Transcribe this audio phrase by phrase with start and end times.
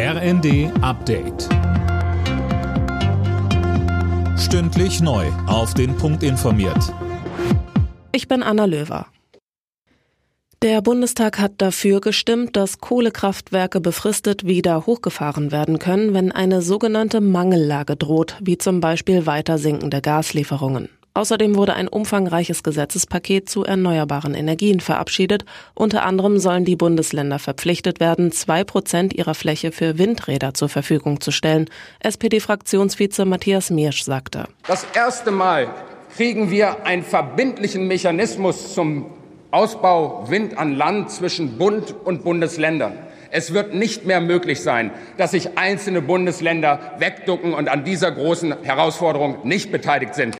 [0.00, 1.48] RND Update.
[4.38, 5.26] Stündlich neu.
[5.48, 6.94] Auf den Punkt informiert.
[8.12, 9.06] Ich bin Anna Löwer.
[10.62, 17.20] Der Bundestag hat dafür gestimmt, dass Kohlekraftwerke befristet wieder hochgefahren werden können, wenn eine sogenannte
[17.20, 20.90] Mangellage droht, wie zum Beispiel weiter sinkende Gaslieferungen.
[21.18, 25.44] Außerdem wurde ein umfangreiches Gesetzespaket zu erneuerbaren Energien verabschiedet.
[25.74, 31.20] Unter anderem sollen die Bundesländer verpflichtet werden, zwei Prozent ihrer Fläche für Windräder zur Verfügung
[31.20, 31.68] zu stellen.
[31.98, 34.44] SPD-Fraktionsvize Matthias Miersch sagte.
[34.68, 35.66] Das erste Mal
[36.14, 39.06] kriegen wir einen verbindlichen Mechanismus zum
[39.50, 42.92] Ausbau Wind an Land zwischen Bund und Bundesländern.
[43.32, 48.62] Es wird nicht mehr möglich sein, dass sich einzelne Bundesländer wegducken und an dieser großen
[48.62, 50.37] Herausforderung nicht beteiligt sind.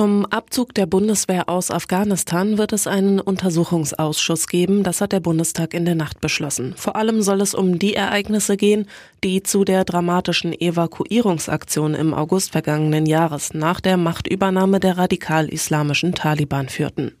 [0.00, 5.74] Zum Abzug der Bundeswehr aus Afghanistan wird es einen Untersuchungsausschuss geben, das hat der Bundestag
[5.74, 6.72] in der Nacht beschlossen.
[6.74, 8.86] Vor allem soll es um die Ereignisse gehen,
[9.22, 16.70] die zu der dramatischen Evakuierungsaktion im August vergangenen Jahres nach der Machtübernahme der radikal-islamischen Taliban
[16.70, 17.19] führten.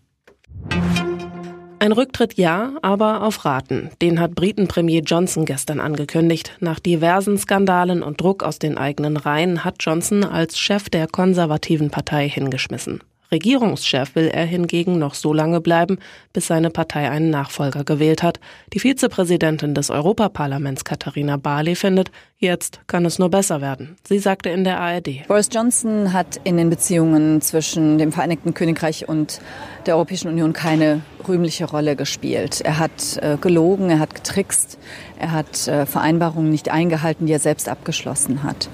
[1.82, 3.90] Ein Rücktritt ja, aber auf Raten.
[4.02, 6.54] Den hat Britenpremier Johnson gestern angekündigt.
[6.60, 11.88] Nach diversen Skandalen und Druck aus den eigenen Reihen hat Johnson als Chef der konservativen
[11.88, 13.00] Partei hingeschmissen.
[13.32, 15.98] Regierungschef will er hingegen noch so lange bleiben,
[16.32, 18.40] bis seine Partei einen Nachfolger gewählt hat.
[18.72, 23.96] Die Vizepräsidentin des Europaparlaments Katharina Barley findet, jetzt kann es nur besser werden.
[24.06, 25.26] Sie sagte in der ARD.
[25.28, 29.40] Boris Johnson hat in den Beziehungen zwischen dem Vereinigten Königreich und
[29.86, 32.60] der Europäischen Union keine rühmliche Rolle gespielt.
[32.62, 34.78] Er hat äh, gelogen, er hat getrickst,
[35.18, 38.68] er hat äh, Vereinbarungen nicht eingehalten, die er selbst abgeschlossen hat.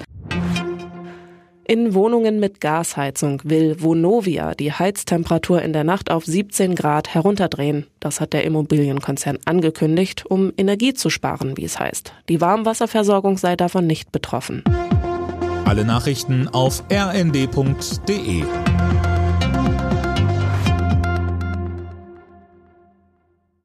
[1.69, 7.87] In Wohnungen mit Gasheizung will Vonovia die Heiztemperatur in der Nacht auf 17 Grad herunterdrehen.
[7.99, 12.13] Das hat der Immobilienkonzern angekündigt, um Energie zu sparen, wie es heißt.
[12.29, 14.63] Die Warmwasserversorgung sei davon nicht betroffen.
[15.65, 18.43] Alle Nachrichten auf rnd.de